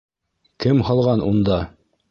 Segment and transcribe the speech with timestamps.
[0.65, 1.63] Кем һалған унда?